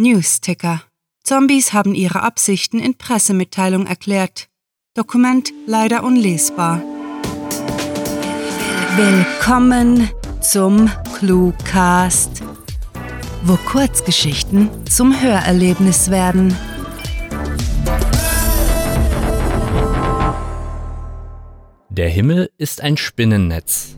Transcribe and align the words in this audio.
Newsticker. 0.00 0.84
Zombies 1.24 1.72
haben 1.72 1.92
ihre 1.92 2.22
Absichten 2.22 2.78
in 2.78 2.94
Pressemitteilung 2.94 3.84
erklärt. 3.84 4.48
Dokument 4.94 5.52
leider 5.66 6.04
unlesbar. 6.04 6.80
Willkommen 8.94 10.08
zum 10.40 10.88
Cluecast, 11.18 12.44
wo 13.42 13.56
Kurzgeschichten 13.56 14.70
zum 14.86 15.20
Hörerlebnis 15.20 16.12
werden. 16.12 16.56
Der 21.90 22.08
Himmel 22.08 22.52
ist 22.56 22.82
ein 22.82 22.96
Spinnennetz. 22.96 23.96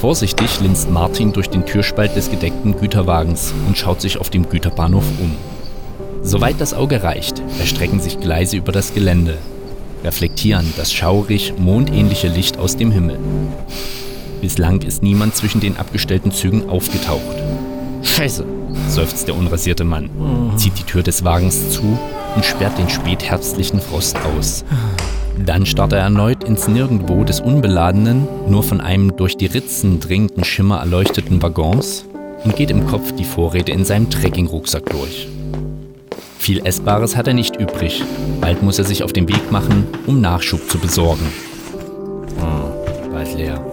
Vorsichtig 0.00 0.60
linst 0.60 0.90
Martin 0.90 1.34
durch 1.34 1.50
den 1.50 1.66
Türspalt 1.66 2.16
des 2.16 2.30
gedeckten 2.30 2.74
Güterwagens 2.74 3.52
und 3.68 3.76
schaut 3.76 4.00
sich 4.00 4.16
auf 4.16 4.30
dem 4.30 4.48
Güterbahnhof 4.48 5.04
um. 5.20 5.36
Soweit 6.22 6.58
das 6.58 6.72
Auge 6.72 7.02
reicht, 7.02 7.42
erstrecken 7.58 8.00
sich 8.00 8.18
Gleise 8.18 8.56
über 8.56 8.72
das 8.72 8.94
Gelände, 8.94 9.36
reflektieren 10.02 10.72
das 10.78 10.90
schaurig 10.90 11.52
mondähnliche 11.58 12.28
Licht 12.28 12.56
aus 12.56 12.78
dem 12.78 12.90
Himmel. 12.90 13.18
Bislang 14.40 14.80
ist 14.80 15.02
niemand 15.02 15.36
zwischen 15.36 15.60
den 15.60 15.76
abgestellten 15.76 16.32
Zügen 16.32 16.70
aufgetaucht. 16.70 17.36
Scheiße, 18.00 18.46
seufzt 18.88 19.28
der 19.28 19.36
unrasierte 19.36 19.84
Mann, 19.84 20.08
zieht 20.56 20.78
die 20.78 20.84
Tür 20.84 21.02
des 21.02 21.24
Wagens 21.24 21.72
zu 21.72 21.98
und 22.36 22.44
sperrt 22.46 22.78
den 22.78 22.88
spätherbstlichen 22.88 23.82
Frost 23.82 24.16
aus. 24.16 24.64
Dann 25.46 25.66
starrt 25.66 25.92
er 25.92 26.00
erneut 26.00 26.44
ins 26.44 26.68
Nirgendwo 26.68 27.24
des 27.24 27.40
unbeladenen, 27.40 28.28
nur 28.48 28.62
von 28.62 28.80
einem 28.80 29.16
durch 29.16 29.36
die 29.36 29.46
Ritzen 29.46 30.00
dringenden 30.00 30.44
Schimmer 30.44 30.78
erleuchteten 30.78 31.42
Waggons 31.42 32.04
und 32.44 32.56
geht 32.56 32.70
im 32.70 32.86
Kopf 32.86 33.12
die 33.12 33.24
Vorräte 33.24 33.72
in 33.72 33.84
seinem 33.84 34.10
Trekkingrucksack 34.10 34.88
durch. 34.90 35.28
Viel 36.38 36.64
Essbares 36.64 37.16
hat 37.16 37.26
er 37.26 37.34
nicht 37.34 37.56
übrig. 37.56 38.02
Bald 38.40 38.62
muss 38.62 38.78
er 38.78 38.84
sich 38.84 39.02
auf 39.02 39.12
den 39.12 39.28
Weg 39.28 39.50
machen, 39.50 39.86
um 40.06 40.20
Nachschub 40.20 40.70
zu 40.70 40.78
besorgen. 40.78 41.26
Oh, 42.40 43.10
bald 43.12 43.36
leer. 43.36 43.64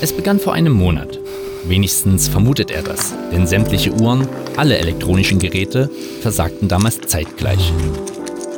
Es 0.00 0.12
begann 0.12 0.38
vor 0.38 0.54
einem 0.54 0.72
Monat. 0.72 1.18
Wenigstens 1.66 2.28
vermutet 2.28 2.70
er 2.70 2.82
das, 2.82 3.12
denn 3.32 3.46
sämtliche 3.46 3.92
Uhren, 3.92 4.28
alle 4.56 4.78
elektronischen 4.78 5.40
Geräte, 5.40 5.90
versagten 6.20 6.68
damals 6.68 7.00
zeitgleich. 7.00 7.72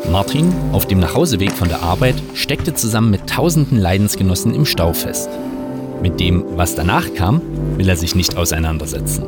Martin, 0.07 0.53
auf 0.73 0.87
dem 0.87 1.01
Nachhauseweg 1.01 1.53
von 1.53 1.69
der 1.69 1.83
Arbeit, 1.83 2.15
steckte 2.33 2.73
zusammen 2.73 3.11
mit 3.11 3.29
tausenden 3.29 3.79
Leidensgenossen 3.79 4.55
im 4.55 4.65
Stau 4.65 4.95
fest. 4.95 5.29
Mit 6.01 6.19
dem, 6.19 6.45
was 6.57 6.75
danach 6.75 7.13
kam, 7.15 7.43
will 7.77 7.89
er 7.89 7.97
sich 7.97 8.15
nicht 8.15 8.37
auseinandersetzen. 8.37 9.25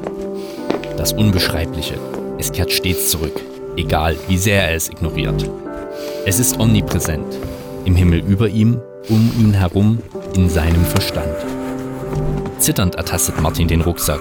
Das 0.97 1.13
Unbeschreibliche, 1.13 1.95
es 2.39 2.53
kehrt 2.53 2.73
stets 2.73 3.11
zurück, 3.11 3.41
egal 3.77 4.17
wie 4.29 4.39
sehr 4.39 4.63
er 4.63 4.75
es 4.75 4.89
ignoriert. 4.89 5.51
Es 6.25 6.39
ist 6.39 6.59
omnipräsent, 6.59 7.37
im 7.85 7.95
Himmel 7.95 8.21
über 8.21 8.49
ihm, 8.49 8.81
um 9.11 9.31
ihn 9.39 9.53
herum, 9.53 9.99
in 10.35 10.49
seinem 10.49 10.85
Verstand. 10.85 11.37
Zitternd 12.59 12.95
ertastet 12.95 13.41
Martin 13.41 13.69
den 13.69 13.83
Rucksack. 13.83 14.21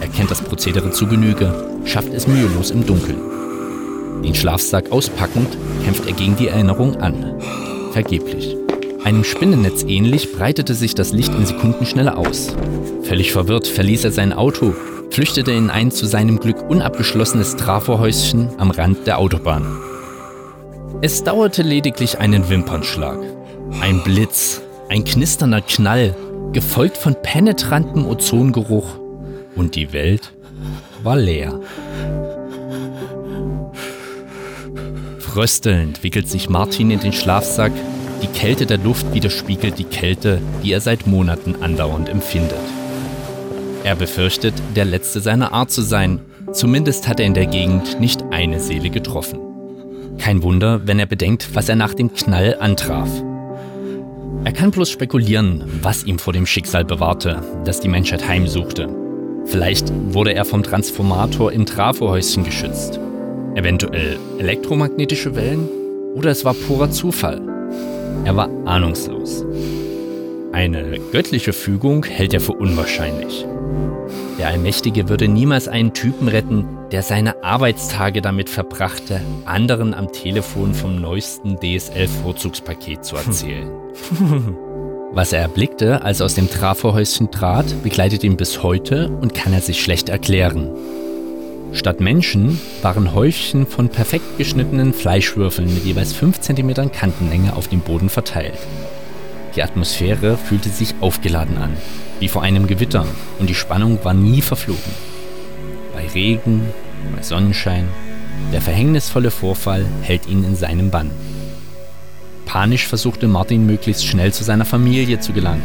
Er 0.00 0.08
kennt 0.08 0.30
das 0.30 0.42
Prozedere 0.42 0.90
zu 0.90 1.06
Genüge, 1.06 1.52
schafft 1.84 2.12
es 2.12 2.26
mühelos 2.26 2.70
im 2.70 2.84
Dunkeln. 2.84 3.33
Den 4.22 4.34
Schlafsack 4.34 4.92
auspackend, 4.92 5.48
kämpft 5.84 6.06
er 6.06 6.12
gegen 6.12 6.36
die 6.36 6.48
Erinnerung 6.48 6.96
an. 6.96 7.34
Vergeblich. 7.92 8.56
Einem 9.04 9.24
Spinnennetz 9.24 9.84
ähnlich 9.84 10.32
breitete 10.32 10.74
sich 10.74 10.94
das 10.94 11.12
Licht 11.12 11.34
in 11.34 11.44
Sekundenschnelle 11.44 12.16
aus. 12.16 12.54
Völlig 13.02 13.32
verwirrt 13.32 13.66
verließ 13.66 14.04
er 14.04 14.12
sein 14.12 14.32
Auto, 14.32 14.74
flüchtete 15.10 15.52
in 15.52 15.68
ein 15.68 15.90
zu 15.90 16.06
seinem 16.06 16.40
Glück 16.40 16.68
unabgeschlossenes 16.68 17.56
Trafohäuschen 17.56 18.48
am 18.58 18.70
Rand 18.70 19.06
der 19.06 19.18
Autobahn. 19.18 19.66
Es 21.02 21.22
dauerte 21.22 21.62
lediglich 21.62 22.18
einen 22.18 22.48
Wimpernschlag. 22.48 23.18
Ein 23.80 24.02
Blitz, 24.02 24.62
ein 24.88 25.04
knisternder 25.04 25.60
Knall, 25.60 26.16
gefolgt 26.54 26.96
von 26.96 27.14
penetrantem 27.20 28.06
Ozongeruch 28.06 28.98
und 29.54 29.74
die 29.74 29.92
Welt 29.92 30.32
war 31.02 31.16
leer. 31.16 31.60
Fröstelnd 35.34 36.04
wickelt 36.04 36.28
sich 36.28 36.48
Martin 36.48 36.92
in 36.92 37.00
den 37.00 37.12
Schlafsack. 37.12 37.72
Die 38.22 38.28
Kälte 38.28 38.66
der 38.66 38.78
Luft 38.78 39.12
widerspiegelt 39.12 39.76
die 39.80 39.82
Kälte, 39.82 40.40
die 40.62 40.70
er 40.70 40.80
seit 40.80 41.08
Monaten 41.08 41.56
andauernd 41.60 42.08
empfindet. 42.08 42.54
Er 43.82 43.96
befürchtet, 43.96 44.54
der 44.76 44.84
Letzte 44.84 45.18
seiner 45.18 45.52
Art 45.52 45.72
zu 45.72 45.82
sein. 45.82 46.20
Zumindest 46.52 47.08
hat 47.08 47.18
er 47.18 47.26
in 47.26 47.34
der 47.34 47.46
Gegend 47.46 47.98
nicht 47.98 48.22
eine 48.30 48.60
Seele 48.60 48.90
getroffen. 48.90 49.40
Kein 50.18 50.40
Wunder, 50.44 50.86
wenn 50.86 51.00
er 51.00 51.06
bedenkt, 51.06 51.48
was 51.52 51.68
er 51.68 51.74
nach 51.74 51.94
dem 51.94 52.14
Knall 52.14 52.56
antraf. 52.60 53.10
Er 54.44 54.52
kann 54.52 54.70
bloß 54.70 54.88
spekulieren, 54.88 55.64
was 55.82 56.04
ihm 56.04 56.20
vor 56.20 56.32
dem 56.32 56.46
Schicksal 56.46 56.84
bewahrte, 56.84 57.42
das 57.64 57.80
die 57.80 57.88
Menschheit 57.88 58.28
heimsuchte. 58.28 58.88
Vielleicht 59.46 59.92
wurde 60.14 60.32
er 60.32 60.44
vom 60.44 60.62
Transformator 60.62 61.50
im 61.50 61.66
Trafohäuschen 61.66 62.44
geschützt. 62.44 63.00
Eventuell 63.54 64.18
elektromagnetische 64.38 65.36
Wellen? 65.36 65.68
Oder 66.16 66.30
es 66.30 66.44
war 66.44 66.54
purer 66.54 66.90
Zufall. 66.90 67.40
Er 68.24 68.34
war 68.36 68.48
ahnungslos. 68.64 69.44
Eine 70.52 70.98
göttliche 71.12 71.52
Fügung 71.52 72.04
hält 72.04 72.34
er 72.34 72.40
für 72.40 72.52
unwahrscheinlich. 72.52 73.46
Der 74.38 74.48
Allmächtige 74.48 75.08
würde 75.08 75.28
niemals 75.28 75.68
einen 75.68 75.92
Typen 75.92 76.26
retten, 76.26 76.66
der 76.90 77.02
seine 77.02 77.44
Arbeitstage 77.44 78.22
damit 78.22 78.50
verbrachte, 78.50 79.20
anderen 79.44 79.94
am 79.94 80.10
Telefon 80.12 80.74
vom 80.74 81.00
neuesten 81.00 81.56
DSL-Vorzugspaket 81.56 83.04
zu 83.04 83.16
erzählen. 83.16 83.70
Was 85.12 85.32
er 85.32 85.42
erblickte, 85.42 86.02
als 86.02 86.18
er 86.18 86.26
aus 86.26 86.34
dem 86.34 86.50
Trafohäuschen 86.50 87.30
trat, 87.30 87.84
begleitet 87.84 88.24
ihn 88.24 88.36
bis 88.36 88.64
heute 88.64 89.10
und 89.20 89.32
kann 89.32 89.52
er 89.52 89.60
sich 89.60 89.80
schlecht 89.80 90.08
erklären. 90.08 90.72
Statt 91.74 92.00
Menschen 92.00 92.60
waren 92.82 93.14
Häufchen 93.14 93.66
von 93.66 93.88
perfekt 93.88 94.38
geschnittenen 94.38 94.94
Fleischwürfeln 94.94 95.74
mit 95.74 95.84
jeweils 95.84 96.12
5 96.12 96.40
cm 96.40 96.92
Kantenlänge 96.92 97.56
auf 97.56 97.66
dem 97.66 97.80
Boden 97.80 98.08
verteilt. 98.08 98.58
Die 99.56 99.62
Atmosphäre 99.62 100.36
fühlte 100.36 100.68
sich 100.68 100.94
aufgeladen 101.00 101.58
an, 101.58 101.76
wie 102.20 102.28
vor 102.28 102.42
einem 102.42 102.68
Gewitter, 102.68 103.06
und 103.40 103.50
die 103.50 103.56
Spannung 103.56 103.98
war 104.04 104.14
nie 104.14 104.40
verflogen. 104.40 104.92
Bei 105.92 106.06
Regen, 106.06 106.62
bei 107.14 107.22
Sonnenschein, 107.22 107.88
der 108.52 108.62
verhängnisvolle 108.62 109.32
Vorfall 109.32 109.84
hält 110.02 110.28
ihn 110.28 110.44
in 110.44 110.54
seinem 110.54 110.90
Bann. 110.90 111.10
Panisch 112.46 112.86
versuchte 112.86 113.26
Martin 113.26 113.66
möglichst 113.66 114.06
schnell 114.06 114.32
zu 114.32 114.44
seiner 114.44 114.64
Familie 114.64 115.18
zu 115.18 115.32
gelangen. 115.32 115.62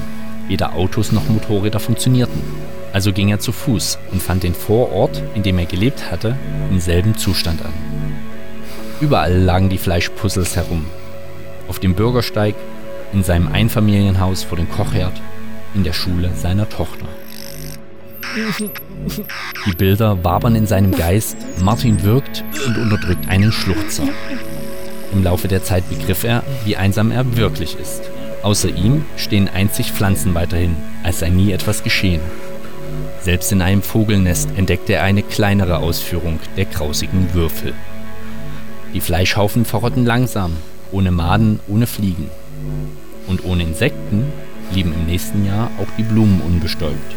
Weder 0.47 0.73
Autos 0.73 1.11
noch 1.11 1.29
Motorräder 1.29 1.79
funktionierten. 1.79 2.41
Also 2.91 3.13
ging 3.13 3.29
er 3.29 3.39
zu 3.39 3.51
Fuß 3.51 3.99
und 4.11 4.21
fand 4.21 4.43
den 4.43 4.55
Vorort, 4.55 5.21
in 5.35 5.43
dem 5.43 5.59
er 5.59 5.65
gelebt 5.65 6.11
hatte, 6.11 6.35
im 6.69 6.79
selben 6.79 7.15
Zustand 7.17 7.63
an. 7.63 7.73
Überall 8.99 9.37
lagen 9.37 9.69
die 9.69 9.77
Fleischpuzzles 9.77 10.55
herum. 10.55 10.85
Auf 11.67 11.79
dem 11.79 11.93
Bürgersteig, 11.93 12.55
in 13.13 13.23
seinem 13.23 13.47
Einfamilienhaus 13.47 14.43
vor 14.43 14.57
dem 14.57 14.69
Kochherd, 14.69 15.13
in 15.73 15.83
der 15.83 15.93
Schule 15.93 16.31
seiner 16.35 16.67
Tochter. 16.67 17.05
Die 19.65 19.75
Bilder 19.75 20.23
wabern 20.23 20.55
in 20.55 20.67
seinem 20.67 20.91
Geist, 20.91 21.37
Martin 21.61 22.03
wirkt 22.03 22.43
und 22.67 22.77
unterdrückt 22.77 23.27
einen 23.29 23.51
Schluchzer. 23.51 24.03
Im 25.13 25.23
Laufe 25.23 25.47
der 25.47 25.63
Zeit 25.63 25.89
begriff 25.89 26.23
er, 26.23 26.43
wie 26.65 26.75
einsam 26.75 27.11
er 27.11 27.37
wirklich 27.37 27.77
ist. 27.79 28.01
Außer 28.43 28.69
ihm 28.69 29.05
stehen 29.17 29.49
einzig 29.49 29.91
Pflanzen 29.91 30.35
weiterhin, 30.35 30.75
als 31.03 31.19
sei 31.19 31.29
nie 31.29 31.51
etwas 31.51 31.83
geschehen. 31.83 32.21
Selbst 33.21 33.51
in 33.51 33.61
einem 33.61 33.81
Vogelnest 33.81 34.49
entdeckte 34.55 34.93
er 34.93 35.03
eine 35.03 35.23
kleinere 35.23 35.77
Ausführung 35.77 36.39
der 36.55 36.65
grausigen 36.65 37.33
Würfel. 37.33 37.73
Die 38.93 39.01
Fleischhaufen 39.01 39.65
verrotten 39.65 40.05
langsam, 40.05 40.53
ohne 40.91 41.11
Maden, 41.11 41.59
ohne 41.67 41.85
Fliegen. 41.85 42.29
Und 43.27 43.43
ohne 43.43 43.63
Insekten 43.63 44.31
blieben 44.71 44.93
im 44.93 45.05
nächsten 45.05 45.45
Jahr 45.45 45.69
auch 45.79 45.87
die 45.97 46.03
Blumen 46.03 46.41
unbestäubt. 46.41 47.15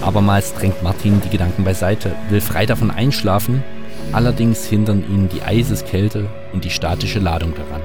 Abermals 0.00 0.54
drängt 0.54 0.82
Martin 0.82 1.20
die 1.20 1.28
Gedanken 1.28 1.64
beiseite, 1.64 2.14
will 2.30 2.40
frei 2.40 2.64
davon 2.64 2.90
einschlafen, 2.90 3.62
allerdings 4.12 4.64
hindern 4.64 5.04
ihn 5.10 5.28
die 5.28 5.42
Eiseskälte 5.42 6.26
und 6.52 6.64
die 6.64 6.70
statische 6.70 7.18
Ladung 7.18 7.54
daran. 7.54 7.82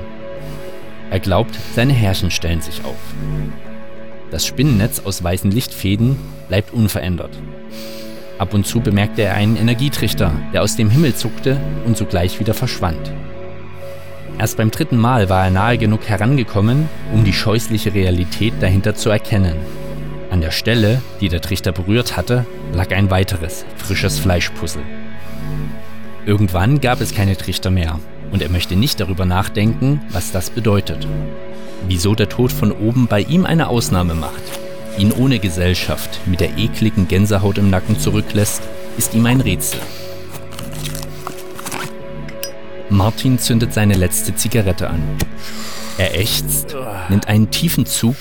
Er 1.12 1.20
glaubt, 1.20 1.56
seine 1.76 1.94
Härchen 1.94 2.32
stellen 2.32 2.62
sich 2.62 2.84
auf. 2.86 2.96
Das 4.36 4.46
Spinnennetz 4.46 5.00
aus 5.06 5.24
weißen 5.24 5.50
Lichtfäden 5.50 6.18
bleibt 6.50 6.74
unverändert. 6.74 7.40
Ab 8.38 8.54
und 8.54 8.68
zu 8.68 8.82
bemerkte 8.82 9.22
er 9.22 9.36
einen 9.36 9.56
Energietrichter, 9.56 10.34
der 10.52 10.62
aus 10.62 10.76
dem 10.76 10.90
Himmel 10.90 11.16
zuckte 11.16 11.58
und 11.86 11.96
sogleich 11.96 12.38
wieder 12.42 12.54
verschwand. 12.54 13.14
Erst 14.38 14.58
beim 14.58 14.72
dritten 14.72 14.98
Mal 14.98 15.30
war 15.30 15.46
er 15.46 15.52
nahe 15.52 15.78
genug 15.78 16.10
herangekommen, 16.10 16.90
um 17.14 17.24
die 17.24 17.32
scheußliche 17.32 17.94
Realität 17.94 18.56
dahinter 18.60 18.94
zu 18.94 19.10
erkennen. 19.10 19.56
An 20.30 20.42
der 20.42 20.52
Stelle, 20.52 21.02
die 21.22 21.30
der 21.30 21.40
Trichter 21.40 21.72
berührt 21.72 22.18
hatte, 22.18 22.46
lag 22.74 22.92
ein 22.92 23.10
weiteres, 23.10 23.66
frisches 23.78 24.20
Fleischpuzzle. 24.20 24.84
Irgendwann 26.26 26.82
gab 26.82 27.00
es 27.00 27.16
keine 27.16 27.38
Trichter 27.38 27.72
mehr 27.72 28.02
und 28.36 28.42
er 28.42 28.50
möchte 28.50 28.76
nicht 28.76 29.00
darüber 29.00 29.26
nachdenken, 29.26 30.02
was 30.10 30.34
das 30.34 30.50
bedeutet. 30.50 31.08
Wieso 31.88 32.16
der 32.16 32.28
Tod 32.28 32.52
von 32.52 32.74
oben 32.74 33.08
bei 33.08 33.22
ihm 33.22 33.46
eine 33.46 33.70
Ausnahme 33.70 34.14
macht, 34.14 34.44
ihn 34.98 35.14
ohne 35.14 35.40
Gesellschaft 35.40 36.20
mit 36.26 36.42
der 36.42 36.58
ekligen 36.58 37.08
Gänsehaut 37.08 37.58
im 37.58 37.70
Nacken 37.70 37.98
zurücklässt, 37.98 38.62
ist 38.98 39.14
ihm 39.14 39.26
ein 39.26 39.40
Rätsel. 39.40 39.80
Martin 42.90 43.40
zündet 43.40 43.74
seine 43.74 43.94
letzte 43.94 44.36
Zigarette 44.36 44.90
an. 44.90 45.02
Er 45.98 46.20
ächzt, 46.20 46.76
nimmt 47.08 47.30
einen 47.30 47.52
tiefen 47.52 47.86
Zug, 47.86 48.18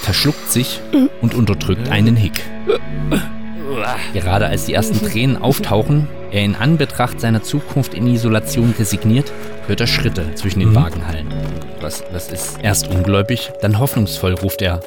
verschluckt 0.00 0.50
sich 0.50 0.80
und 1.20 1.34
unterdrückt 1.34 1.90
einen 1.90 2.16
Hick. 2.16 2.40
Gerade 4.14 4.46
als 4.46 4.64
die 4.64 4.72
ersten 4.72 5.04
Tränen 5.04 5.36
auftauchen, 5.36 6.08
er 6.30 6.44
in 6.44 6.54
Anbetracht 6.54 7.20
seiner 7.20 7.42
Zukunft 7.42 7.94
in 7.94 8.06
Isolation 8.06 8.74
resigniert, 8.78 9.32
hört 9.66 9.80
er 9.80 9.86
Schritte 9.86 10.34
zwischen 10.34 10.60
den 10.60 10.74
Wagenhallen. 10.74 11.28
Was, 11.80 12.04
was 12.12 12.30
ist? 12.30 12.58
Erst 12.62 12.88
ungläubig, 12.88 13.50
dann 13.60 13.78
hoffnungsvoll 13.78 14.34
ruft 14.34 14.62
er: 14.62 14.80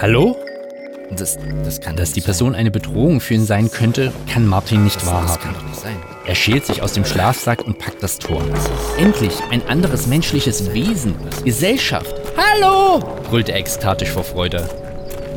Hallo? 0.00 0.36
Das, 1.10 1.38
das 1.64 1.80
kann 1.80 1.96
Dass 1.96 2.12
die 2.12 2.20
Person 2.20 2.54
eine 2.54 2.70
Bedrohung 2.70 3.20
für 3.20 3.34
ihn 3.34 3.44
sein 3.44 3.70
könnte, 3.70 4.12
kann 4.32 4.46
Martin 4.46 4.84
nicht 4.84 5.04
wahrhaben. 5.06 5.26
Das 5.26 5.40
kann 5.40 5.54
doch 5.54 5.62
nicht 5.62 5.80
sein. 5.80 5.96
Er 6.26 6.34
schält 6.34 6.64
sich 6.66 6.82
aus 6.82 6.94
dem 6.94 7.04
Schlafsack 7.04 7.64
und 7.66 7.78
packt 7.78 8.02
das 8.02 8.18
Tor. 8.18 8.42
Endlich 8.98 9.34
ein 9.50 9.62
anderes 9.68 10.06
menschliches 10.06 10.72
Wesen. 10.72 11.14
Gesellschaft. 11.44 12.14
Hallo! 12.36 13.00
brüllt 13.28 13.48
er 13.48 13.56
ekstatisch 13.56 14.10
vor 14.10 14.24
Freude. 14.24 14.68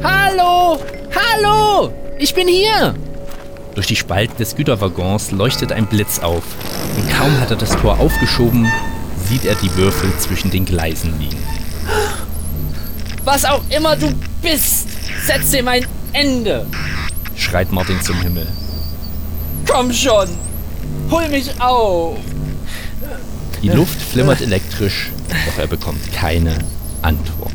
Hallo! 0.04 0.80
Hallo! 1.14 1.92
Ich 2.18 2.34
bin 2.34 2.48
hier! 2.48 2.96
Durch 3.78 3.86
die 3.86 3.96
Spalten 3.96 4.36
des 4.38 4.56
Güterwaggons 4.56 5.30
leuchtet 5.30 5.72
ein 5.72 5.86
Blitz 5.86 6.18
auf. 6.18 6.42
Und 6.96 7.08
kaum 7.12 7.40
hat 7.40 7.52
er 7.52 7.58
das 7.58 7.70
Tor 7.80 8.00
aufgeschoben, 8.00 8.66
sieht 9.30 9.46
er 9.46 9.54
die 9.54 9.72
Würfel 9.76 10.12
zwischen 10.18 10.50
den 10.50 10.66
Gleisen 10.66 11.20
liegen. 11.20 11.38
Was 13.24 13.46
auch 13.46 13.62
immer 13.70 13.96
du 13.96 14.12
bist, 14.42 14.88
setze 15.24 15.60
ihm 15.60 15.68
ein 15.68 15.86
Ende! 16.12 16.66
schreit 17.36 17.72
Martin 17.72 18.02
zum 18.02 18.20
Himmel. 18.20 18.48
Komm 19.70 19.94
schon! 19.94 20.30
Hol 21.12 21.30
mich 21.30 21.52
auf! 21.62 22.18
Die 23.62 23.70
Luft 23.70 24.02
flimmert 24.02 24.42
elektrisch, 24.42 25.12
doch 25.30 25.60
er 25.60 25.68
bekommt 25.68 26.12
keine 26.14 26.58
Antwort. 27.04 27.54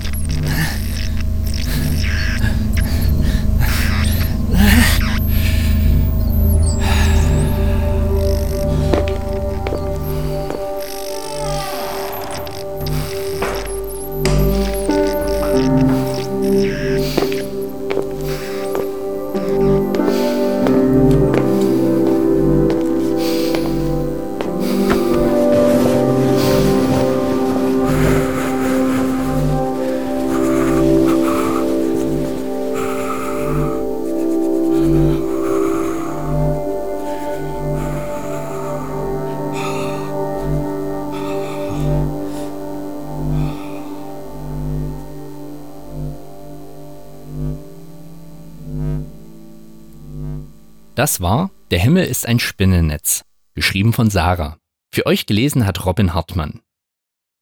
Das 51.02 51.20
war 51.20 51.50
Der 51.72 51.80
Himmel 51.80 52.04
ist 52.04 52.28
ein 52.28 52.38
Spinnennetz, 52.38 53.24
geschrieben 53.56 53.92
von 53.92 54.08
Sarah. 54.08 54.58
Für 54.94 55.04
euch 55.06 55.26
gelesen 55.26 55.66
hat 55.66 55.84
Robin 55.84 56.14
Hartmann. 56.14 56.60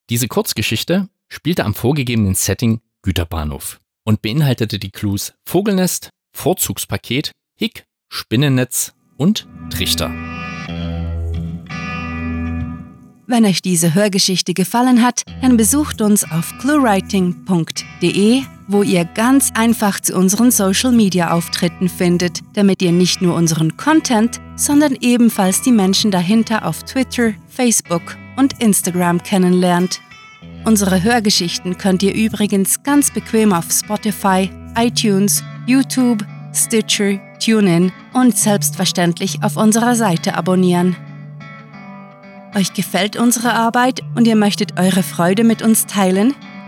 Diese 0.09 0.29
Kurzgeschichte 0.29 1.11
spielte 1.29 1.67
am 1.67 1.75
vorgegebenen 1.75 2.35
Setting 2.35 2.81
Güterbahnhof 3.03 3.79
und 4.07 4.23
beinhaltete 4.23 4.79
die 4.79 4.91
Clues 4.91 5.35
Vogelnest, 5.45 6.09
Vorzugspaket, 6.35 7.33
Hick, 7.55 7.85
Spinnennetz 8.09 8.95
und 9.19 9.47
Trichter. 9.69 10.09
Wenn 13.27 13.45
euch 13.45 13.61
diese 13.61 13.93
Hörgeschichte 13.93 14.55
gefallen 14.55 15.03
hat, 15.03 15.25
dann 15.43 15.59
besucht 15.59 16.01
uns 16.01 16.25
auf 16.25 16.51
cluewriting.de 16.61 18.43
wo 18.71 18.83
ihr 18.83 19.05
ganz 19.05 19.51
einfach 19.55 19.99
zu 20.01 20.15
unseren 20.17 20.51
Social-Media-Auftritten 20.51 21.89
findet, 21.89 22.41
damit 22.55 22.81
ihr 22.83 22.93
nicht 22.93 23.21
nur 23.21 23.35
unseren 23.35 23.77
Content, 23.77 24.41
sondern 24.55 24.97
ebenfalls 25.01 25.63
die 25.63 25.73
Menschen 25.73 26.11
dahinter 26.11 26.65
auf 26.65 26.85
Twitter, 26.85 27.33
Facebook 27.49 28.17
und 28.37 28.63
Instagram 28.63 29.23
kennenlernt. 29.23 30.01
Unsere 30.65 31.03
Hörgeschichten 31.03 31.79
könnt 31.79 32.03
ihr 32.03 32.15
übrigens 32.15 32.83
ganz 32.83 33.11
bequem 33.11 33.53
auf 33.53 33.71
Spotify, 33.73 34.51
iTunes, 34.77 35.43
YouTube, 35.67 36.25
Stitcher, 36.53 37.19
TuneIn 37.45 37.93
und 38.13 38.37
selbstverständlich 38.37 39.43
auf 39.43 39.57
unserer 39.57 39.95
Seite 39.95 40.35
abonnieren. 40.35 40.97
Euch 42.55 42.73
gefällt 42.75 43.17
unsere 43.17 43.55
Arbeit 43.55 44.03
und 44.17 44.27
ihr 44.27 44.37
möchtet 44.37 44.79
eure 44.79 45.03
Freude 45.03 45.45
mit 45.45 45.63
uns 45.63 45.87
teilen? 45.87 46.35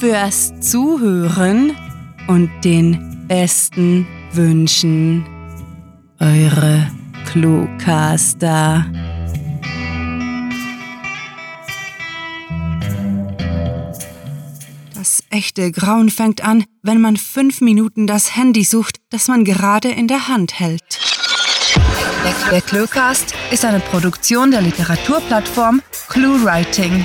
fürs 0.00 0.52
Zuhören 0.60 1.74
und 2.26 2.50
den 2.64 3.26
besten 3.28 4.06
Wünschen. 4.32 5.24
Eure 6.20 6.90
Cluecaster. 7.26 8.84
Das 14.94 15.22
echte 15.30 15.70
Grauen 15.72 16.10
fängt 16.10 16.44
an, 16.44 16.64
wenn 16.82 17.00
man 17.00 17.16
fünf 17.16 17.60
Minuten 17.60 18.06
das 18.06 18.36
Handy 18.36 18.64
sucht, 18.64 18.98
das 19.10 19.28
man 19.28 19.44
gerade 19.44 19.88
in 19.88 20.08
der 20.08 20.28
Hand 20.28 20.58
hält. 20.58 21.00
Der 22.50 22.60
Cluecast 22.60 23.34
ist 23.50 23.64
eine 23.64 23.80
Produktion 23.80 24.50
der 24.50 24.60
Literaturplattform 24.60 25.80
ClueWriting. 26.08 27.04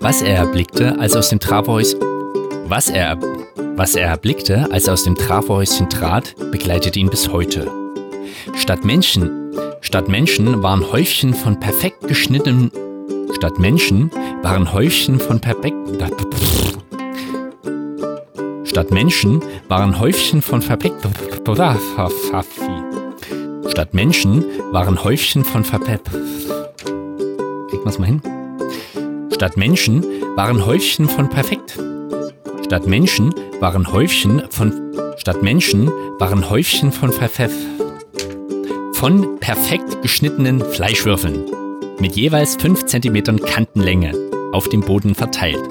Was 0.00 0.22
er 0.22 0.36
erblickte, 0.36 0.98
als 0.98 1.16
aus 1.16 1.30
dem 1.30 1.40
Trafos 1.40 1.96
was 2.68 2.88
er, 2.88 3.18
was 3.76 3.94
er 3.94 4.08
erblickte, 4.08 4.70
als 4.72 4.88
er 4.88 4.94
aus 4.94 5.04
dem 5.04 5.14
Trafohäuschen 5.14 5.88
trat, 5.88 6.34
begleitet 6.50 6.96
ihn 6.96 7.08
bis 7.08 7.30
heute. 7.30 7.70
Statt 8.54 8.84
Menschen, 8.84 9.52
statt 9.80 10.08
Menschen 10.08 10.62
waren 10.62 10.90
Häufchen 10.90 11.32
von 11.32 11.60
perfekt 11.60 12.08
geschnittenen, 12.08 12.70
statt 13.36 13.58
Menschen 13.58 14.10
waren 14.42 14.72
Häufchen 14.72 15.20
von 15.20 15.40
perfekt, 15.40 15.76
statt 18.64 18.90
Menschen 18.90 19.40
waren 19.68 20.00
Häufchen 20.00 20.42
von 20.42 20.60
perfekt, 20.60 21.06
statt 23.68 23.94
Menschen 23.94 24.44
waren 24.72 25.04
Häufchen 25.04 25.44
von 25.44 25.62
verpep, 25.62 26.10
kriegt 27.70 27.84
man's 27.84 27.98
mal 27.98 28.06
hin? 28.06 28.35
Statt 29.36 29.58
Menschen 29.58 30.02
waren 30.34 30.64
Häufchen 30.64 31.10
von 31.10 31.28
perfekt. 31.28 31.78
Statt 32.64 32.86
Menschen 32.86 33.34
waren 33.60 33.92
Häufchen 33.92 34.42
von 34.48 34.72
statt 35.18 35.42
Menschen 35.42 35.90
waren 36.18 36.48
Häufchen 36.48 36.90
von 36.90 37.10
perfekt 37.10 37.52
von 38.94 39.38
perfekt 39.38 40.00
geschnittenen 40.00 40.64
Fleischwürfeln 40.64 41.44
mit 42.00 42.16
jeweils 42.16 42.56
5 42.56 42.86
cm 42.86 43.36
Kantenlänge 43.44 44.14
auf 44.52 44.70
dem 44.70 44.80
Boden 44.80 45.14
verteilt. 45.14 45.68